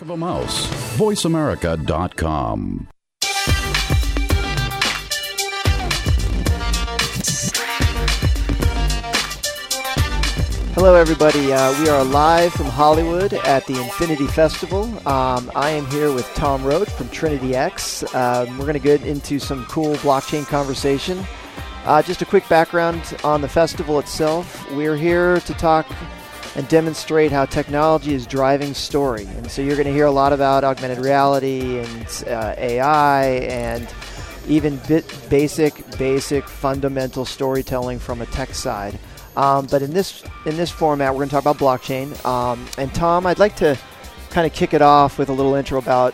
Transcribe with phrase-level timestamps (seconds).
[0.00, 0.66] of a mouse.
[0.96, 2.88] VoiceAmerica.com.
[10.74, 11.52] Hello, everybody.
[11.52, 14.84] Uh, we are live from Hollywood at the Infinity Festival.
[15.08, 18.04] Um, I am here with Tom Roach from Trinity X.
[18.14, 21.26] Um, we're going to get into some cool blockchain conversation.
[21.84, 24.70] Uh, just a quick background on the festival itself.
[24.70, 25.88] We're here to talk
[26.58, 29.26] and demonstrate how technology is driving story.
[29.36, 33.88] And so you're going to hear a lot about augmented reality and uh, AI and
[34.48, 34.80] even
[35.28, 38.98] basic, basic, fundamental storytelling from a tech side.
[39.36, 42.24] Um, but in this in this format, we're going to talk about blockchain.
[42.26, 43.78] Um, and Tom, I'd like to
[44.30, 46.12] kind of kick it off with a little intro about,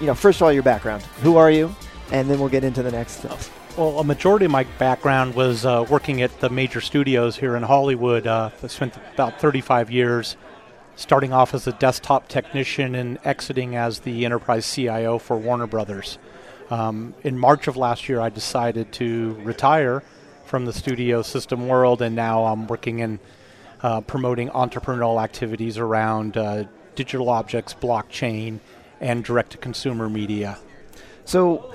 [0.00, 1.02] you know, first of all, your background.
[1.20, 1.76] Who are you?
[2.12, 3.52] And then we'll get into the next stuff.
[3.76, 7.62] Well, a majority of my background was uh, working at the major studios here in
[7.62, 8.26] Hollywood.
[8.26, 10.38] Uh, I spent about 35 years
[10.94, 16.16] starting off as a desktop technician and exiting as the enterprise CIO for Warner Brothers.
[16.70, 20.02] Um, in March of last year, I decided to retire
[20.46, 23.20] from the studio system world, and now I'm working in
[23.82, 26.64] uh, promoting entrepreneurial activities around uh,
[26.94, 28.60] digital objects, blockchain,
[29.02, 30.56] and direct to consumer media.
[31.26, 31.74] So,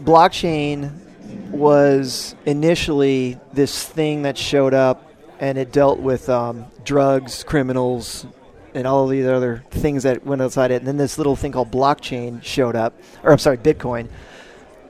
[0.00, 1.02] blockchain
[1.50, 5.10] was initially this thing that showed up
[5.40, 8.26] and it dealt with um, drugs, criminals,
[8.74, 10.76] and all of these other things that went outside it.
[10.76, 14.08] And then this little thing called blockchain showed up, or I'm sorry, Bitcoin.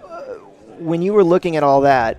[0.04, 0.34] Uh,
[0.78, 2.18] when you were looking at all that,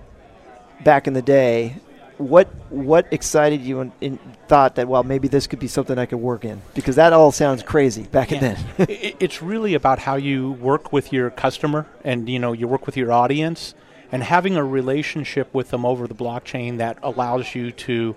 [0.82, 1.76] back in the day,
[2.18, 6.06] what what excited you and, and, thought that well maybe this could be something I
[6.06, 8.40] could work in because that all sounds crazy back yeah.
[8.40, 8.58] then.
[8.88, 12.96] it's really about how you work with your customer and you know you work with
[12.96, 13.74] your audience
[14.10, 18.16] and having a relationship with them over the blockchain that allows you to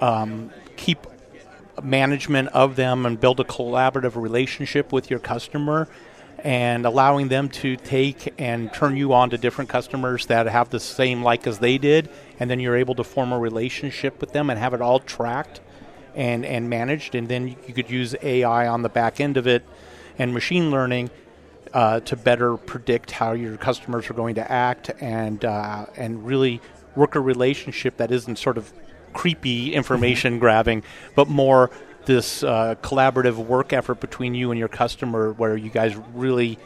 [0.00, 1.06] um, keep
[1.82, 5.88] management of them and build a collaborative relationship with your customer
[6.44, 10.78] and allowing them to take and turn you on to different customers that have the
[10.78, 14.48] same like as they did, and then you're able to form a relationship with them
[14.48, 15.60] and have it all tracked
[16.14, 19.64] and, and managed, and then you could use AI on the back end of it
[20.16, 21.10] and machine learning
[21.72, 26.60] uh, to better predict how your customers are going to act and uh, and really
[26.94, 28.72] work a relationship that isn't sort of
[29.12, 30.82] creepy information grabbing,
[31.14, 31.70] but more
[32.06, 36.58] this uh, collaborative work effort between you and your customer where you guys really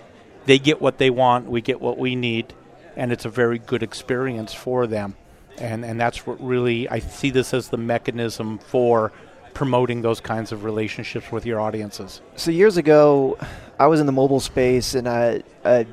[0.47, 2.53] they get what they want we get what we need
[2.97, 5.17] and it's a very good experience for them.
[5.59, 9.13] And and that's what really I see this as the mechanism for
[9.55, 12.21] promoting those kinds of relationships with your audiences.
[12.37, 13.39] So years ago,
[13.79, 15.87] I was in the mobile space, and I, I,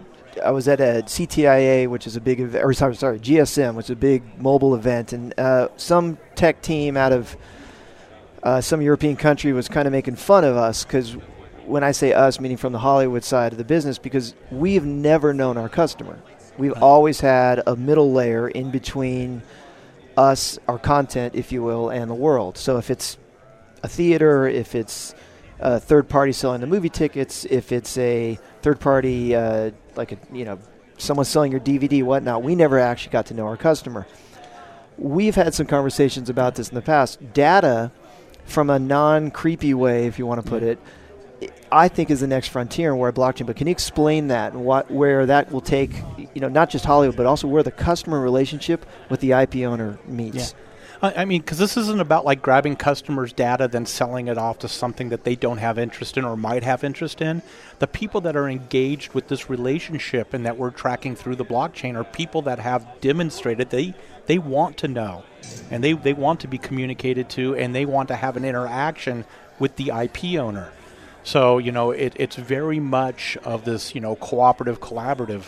[0.43, 3.91] I was at a CTIA, which is a big, or sorry, sorry, GSM, which is
[3.91, 7.35] a big mobile event, and uh, some tech team out of
[8.43, 11.17] uh, some European country was kind of making fun of us because
[11.65, 15.33] when I say us, meaning from the Hollywood side of the business, because we've never
[15.33, 16.17] known our customer.
[16.57, 19.43] We've always had a middle layer in between
[20.17, 22.57] us, our content, if you will, and the world.
[22.57, 23.17] So if it's
[23.83, 25.13] a theater, if it's
[25.59, 30.17] a third party selling the movie tickets, if it's a third party, uh, like a,
[30.31, 30.59] you know,
[30.97, 34.07] someone selling your DVD, whatnot, we never actually got to know our customer.
[34.97, 37.33] We've had some conversations about this in the past.
[37.33, 37.91] Data
[38.45, 40.79] from a non creepy way, if you want to put it,
[41.71, 43.45] I think is the next frontier and where blockchain.
[43.45, 45.91] But can you explain that and what where that will take?
[46.17, 49.99] You know, not just Hollywood, but also where the customer relationship with the IP owner
[50.05, 50.53] meets.
[50.53, 50.59] Yeah.
[51.01, 54.67] I mean, because this isn't about like grabbing customers' data, then selling it off to
[54.67, 57.41] something that they don't have interest in or might have interest in.
[57.79, 61.95] The people that are engaged with this relationship and that we're tracking through the blockchain
[61.95, 63.93] are people that have demonstrated they
[64.25, 65.23] they want to know
[65.71, 69.25] and they, they want to be communicated to and they want to have an interaction
[69.57, 70.71] with the IP owner.
[71.23, 75.43] So, you know, it, it's very much of this, you know, cooperative, collaborative,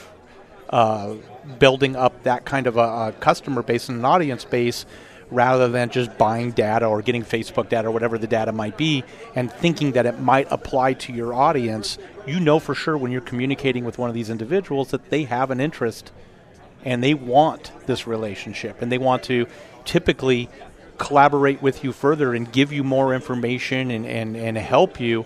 [0.69, 1.15] uh,
[1.59, 4.85] building up that kind of a, a, customer base and an audience base
[5.31, 9.03] rather than just buying data or getting Facebook data or whatever the data might be
[9.33, 11.97] and thinking that it might apply to your audience.
[12.27, 15.49] You know for sure when you're communicating with one of these individuals that they have
[15.49, 16.11] an interest
[16.83, 19.47] and they want this relationship and they want to
[19.85, 20.49] typically
[20.97, 25.25] collaborate with you further and give you more information and, and, and help you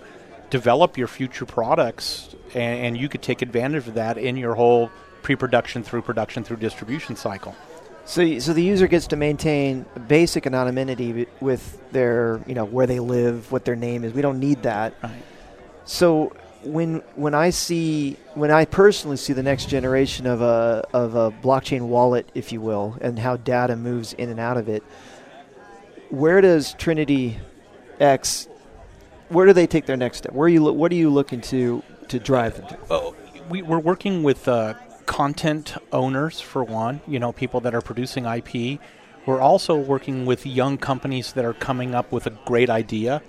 [0.49, 4.89] develop your future products and, and you could take advantage of that in your whole
[5.23, 7.55] pre-production through production through distribution cycle
[8.05, 12.99] so, so the user gets to maintain basic anonymity with their, you know, where they
[12.99, 14.13] live, what their name is.
[14.13, 14.93] We don't need that.
[15.03, 15.11] Right.
[15.85, 21.13] So, when when I see when I personally see the next generation of a of
[21.15, 24.83] a blockchain wallet, if you will, and how data moves in and out of it,
[26.09, 27.39] where does Trinity
[27.99, 28.47] X
[29.29, 30.33] where do they take their next step?
[30.33, 30.63] Where are you?
[30.63, 32.77] What are you looking to to drive them to?
[32.89, 33.15] Oh,
[33.49, 34.75] we, we're working with uh,
[35.05, 37.01] content owners for one.
[37.07, 38.79] You know, people that are producing IP.
[39.25, 43.21] We're also working with young companies that are coming up with a great idea.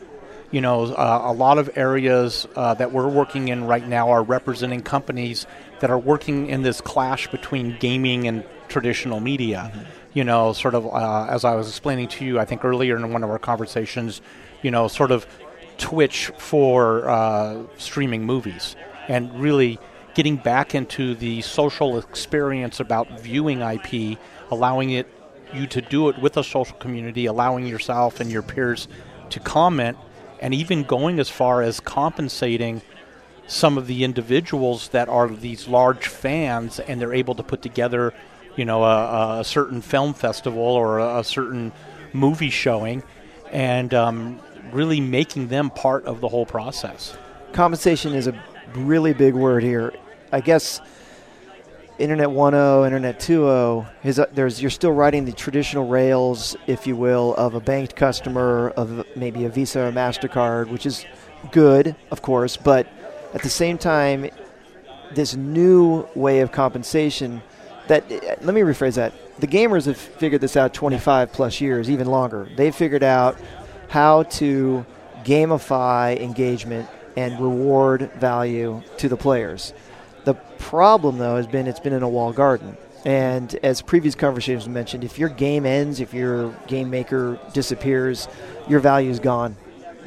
[0.50, 4.22] You know, uh, a lot of areas uh, that we're working in right now are
[4.22, 5.46] representing companies
[5.80, 9.72] that are working in this clash between gaming and traditional media.
[9.72, 9.90] Mm-hmm.
[10.14, 13.12] You know, sort of uh, as I was explaining to you, I think earlier in
[13.12, 14.20] one of our conversations,
[14.62, 15.26] you know, sort of
[15.78, 18.76] Twitch for uh, streaming movies
[19.08, 19.78] and really
[20.16, 24.18] getting back into the social experience about viewing IP,
[24.50, 25.06] allowing it
[25.52, 28.88] you to do it with a social community, allowing yourself and your peers
[29.28, 29.94] to comment,
[30.40, 32.80] and even going as far as compensating
[33.46, 38.14] some of the individuals that are these large fans and they're able to put together,
[38.56, 41.72] you know, a, a certain film festival or a, a certain
[42.14, 43.02] movie showing
[43.52, 44.40] and um,
[44.72, 47.14] really making them part of the whole process.
[47.52, 49.92] Compensation is a really big word here.
[50.32, 50.80] I guess
[51.98, 56.96] Internet 1.0, Internet 2.0, is, uh, there's, you're still riding the traditional rails, if you
[56.96, 61.06] will, of a banked customer, of maybe a Visa or MasterCard, which is
[61.52, 62.86] good, of course, but
[63.34, 64.28] at the same time,
[65.14, 67.40] this new way of compensation
[67.86, 68.10] that,
[68.42, 69.12] let me rephrase that.
[69.38, 72.48] The gamers have figured this out 25 plus years, even longer.
[72.56, 73.38] They've figured out
[73.88, 74.84] how to
[75.24, 79.72] gamify engagement and reward value to the players.
[80.26, 82.76] The problem, though, has been it's been in a wall garden.
[83.06, 88.28] And as previous conversations mentioned, if your game ends, if your game maker disappears,
[88.68, 89.56] your value is gone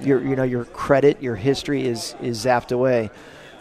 [0.02, 3.10] your you know your credit, your history is is zapped away.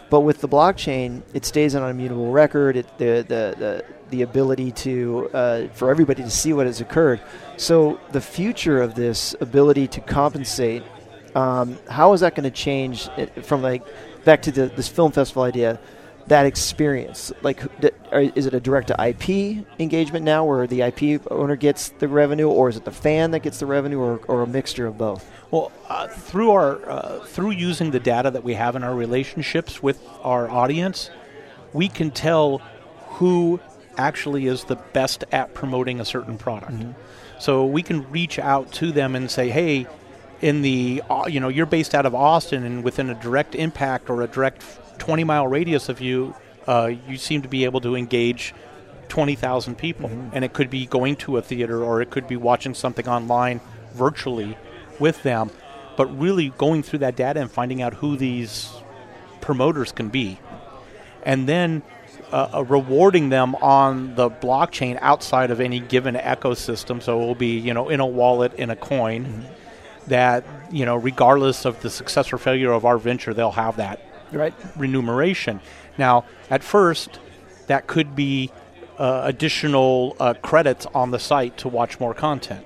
[0.09, 2.77] But with the blockchain, it stays on an immutable record.
[2.77, 7.21] It, the, the, the, the ability to uh, for everybody to see what has occurred.
[7.57, 10.81] So the future of this ability to compensate,
[11.35, 13.07] um, how is that going to change
[13.43, 13.83] from like
[14.25, 15.79] back to the, this film festival idea?
[16.29, 17.31] That experience?
[17.41, 17.61] Like,
[18.11, 22.47] is it a direct to IP engagement now, where the IP owner gets the revenue,
[22.47, 25.29] or is it the fan that gets the revenue, or, or a mixture of both?
[25.51, 29.83] Well, uh, through our uh, through using the data that we have in our relationships
[29.83, 31.09] with our audience,
[31.73, 32.59] we can tell
[33.17, 33.59] who
[33.97, 36.73] actually is the best at promoting a certain product.
[36.73, 36.91] Mm-hmm.
[37.39, 39.87] So we can reach out to them and say, "Hey,
[40.41, 44.09] in the uh, you know you're based out of Austin, and within a direct impact
[44.09, 44.63] or a direct
[44.99, 46.35] 20 mile radius of you,
[46.67, 48.53] uh, you seem to be able to engage
[49.09, 50.09] 20,000 people.
[50.09, 50.29] Mm-hmm.
[50.33, 53.59] And it could be going to a theater or it could be watching something online
[53.93, 54.57] virtually
[54.99, 55.49] with them.
[55.97, 58.71] But really going through that data and finding out who these
[59.41, 60.39] promoters can be.
[61.23, 61.81] And then
[62.31, 67.01] uh, uh rewarding them on the blockchain outside of any given ecosystem.
[67.01, 69.25] So it will be, you know, in a wallet, in a coin.
[69.25, 69.53] Mm-hmm.
[70.07, 74.08] That you know, regardless of the success or failure of our venture, they'll have that
[74.31, 74.53] right.
[74.75, 75.61] remuneration.
[75.97, 77.19] Now, at first,
[77.67, 78.51] that could be
[78.97, 82.65] uh, additional uh, credits on the site to watch more content.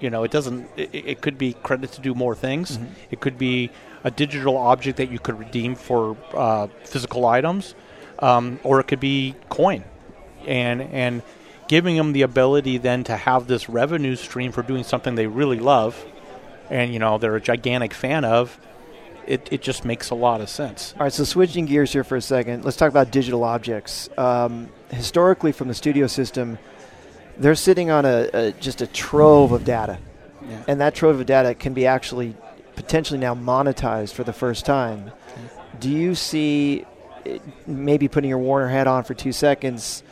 [0.00, 0.68] You know, it doesn't.
[0.76, 2.78] It, it could be credit to do more things.
[2.78, 2.92] Mm-hmm.
[3.10, 3.70] It could be
[4.02, 7.74] a digital object that you could redeem for uh, physical items,
[8.18, 9.84] um, or it could be coin,
[10.46, 11.22] and and
[11.68, 15.58] giving them the ability then to have this revenue stream for doing something they really
[15.58, 16.04] love,
[16.70, 18.58] and you know they're a gigantic fan of
[19.26, 20.94] it, it just makes a lot of sense.
[20.98, 24.08] All right, so switching gears here for a second, let's talk about digital objects.
[24.16, 26.58] Um, historically, from the studio system,
[27.38, 29.98] they're sitting on a, a just a trove of data,
[30.48, 30.64] yeah.
[30.68, 32.36] and that trove of data can be actually
[32.76, 35.08] potentially now monetized for the first time.
[35.08, 35.40] Okay.
[35.80, 36.86] Do you see,
[37.66, 40.02] maybe putting your Warner hat on for two seconds?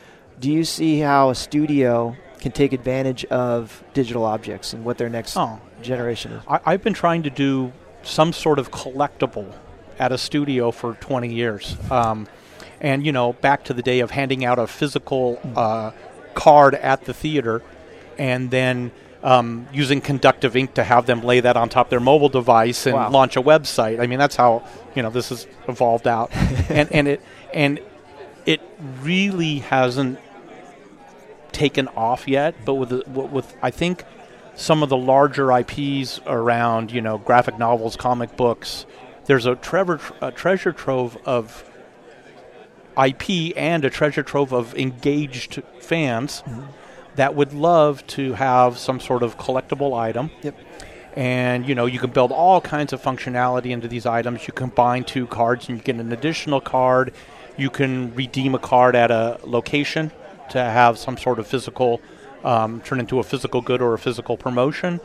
[0.40, 5.08] Do you see how a studio can take advantage of digital objects and what their
[5.08, 5.60] next oh.
[5.82, 6.42] generation is?
[6.48, 7.72] I, have been trying to do
[8.02, 9.52] some sort of collectible
[9.98, 11.76] at a studio for 20 years.
[11.90, 12.26] Um,
[12.80, 15.92] and, you know, back to the day of handing out a physical uh,
[16.34, 17.62] card at the theater
[18.18, 18.90] and then
[19.22, 22.86] um, using conductive ink to have them lay that on top of their mobile device
[22.86, 23.10] and wow.
[23.10, 24.00] launch a website.
[24.00, 26.30] I mean, that's how, you know, this has evolved out.
[26.68, 27.20] and, and, it,
[27.54, 27.80] and
[28.46, 28.60] it
[29.00, 30.18] really hasn't
[31.52, 34.04] taken off yet, but with, with I think
[34.54, 38.86] some of the larger IPs around, you know, graphic novels, comic books.
[39.24, 39.58] There's a,
[40.20, 41.64] a treasure trove of
[43.02, 46.62] IP and a treasure trove of engaged fans mm-hmm.
[47.16, 50.30] that would love to have some sort of collectible item.
[50.42, 50.58] Yep.
[51.14, 54.46] And you know you can build all kinds of functionality into these items.
[54.46, 57.12] You combine two cards and you get an additional card.
[57.58, 60.10] You can redeem a card at a location
[60.50, 62.00] to have some sort of physical
[62.44, 65.00] um, turn into a physical good or a physical promotion.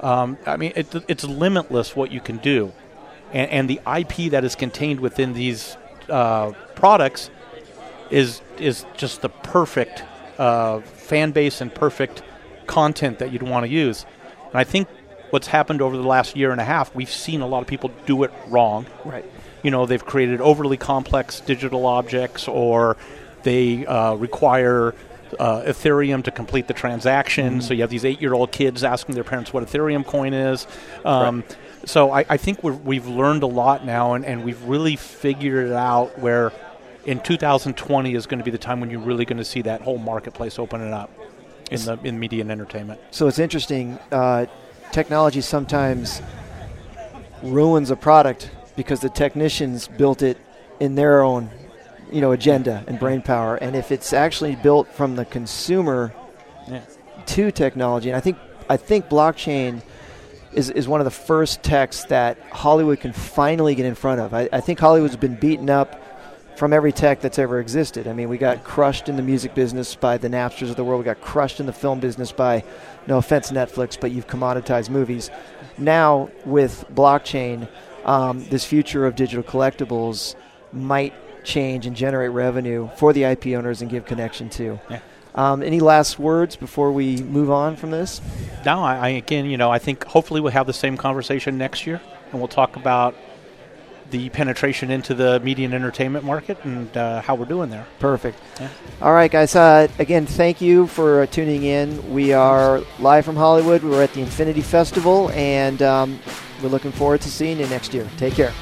[0.00, 2.72] Um, I mean, it, it's limitless what you can do.
[3.32, 5.76] and, and the IP that is contained within these
[6.08, 7.30] uh, products
[8.10, 10.02] is is just the perfect
[10.38, 12.22] uh, fan base and perfect
[12.66, 14.06] content that you'd want to use.
[14.46, 14.88] And I think
[15.30, 17.90] what's happened over the last year and a half, we've seen a lot of people
[18.06, 18.86] do it wrong.
[19.04, 19.24] Right.
[19.62, 22.96] You know, they've created overly complex digital objects, or
[23.42, 24.94] they uh, require
[25.38, 27.54] uh, Ethereum to complete the transaction.
[27.54, 27.60] Mm-hmm.
[27.60, 30.66] So you have these eight-year-old kids asking their parents what Ethereum coin is.
[31.04, 31.56] Um, right.
[31.84, 35.68] So I, I think we have learned a lot now, and, and we've really figured
[35.68, 36.52] it out where
[37.04, 39.80] in 2020 is going to be the time when you're really going to see that
[39.80, 41.10] whole marketplace opening up
[41.70, 43.00] in the in media and entertainment.
[43.10, 43.98] So it's interesting.
[44.10, 44.46] Uh,
[44.92, 46.20] technology sometimes
[47.42, 50.38] ruins a product because the technicians built it
[50.80, 51.50] in their own
[52.12, 56.12] you know agenda and brain power and if it's actually built from the consumer
[56.68, 56.80] yeah.
[57.26, 58.38] to technology and i think
[58.68, 59.82] i think blockchain
[60.52, 64.32] is, is one of the first techs that hollywood can finally get in front of
[64.34, 66.02] i, I think hollywood's been beaten up
[66.58, 68.08] from every tech that's ever existed.
[68.08, 70.98] I mean, we got crushed in the music business by the Napsters of the world.
[70.98, 72.64] We got crushed in the film business by,
[73.06, 75.30] no offense, Netflix, but you've commoditized movies.
[75.78, 77.68] Now, with blockchain,
[78.04, 80.34] um, this future of digital collectibles
[80.72, 81.14] might
[81.48, 84.78] change and generate revenue for the IP owners and give connection to.
[84.88, 85.00] Yeah.
[85.34, 88.20] Um, any last words before we move on from this?
[88.64, 91.86] No, I, I, again, you know, I think hopefully we'll have the same conversation next
[91.86, 92.00] year,
[92.30, 93.14] and we'll talk about
[94.10, 97.86] the penetration into the media and entertainment market and uh, how we're doing there.
[97.98, 98.38] Perfect.
[98.58, 98.68] Yeah.
[99.02, 99.54] All right, guys.
[99.54, 102.12] Uh, again, thank you for uh, tuning in.
[102.12, 103.82] We are live from Hollywood.
[103.82, 106.18] We're at the Infinity Festival, and um,
[106.62, 108.08] we're looking forward to seeing you next year.
[108.16, 108.52] Take care.